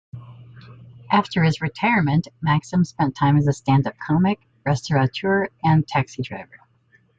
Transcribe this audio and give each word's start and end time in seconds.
After 1.11 1.43
his 1.43 1.61
retirement 1.61 2.27
Maxim 2.41 2.83
spent 2.85 3.15
time 3.15 3.37
as 3.37 3.45
a 3.45 3.53
stand-up 3.53 3.93
comic, 3.99 4.39
restaurateur, 4.65 5.47
and 5.63 5.87
taxi 5.87 6.23
driver. 6.23 6.57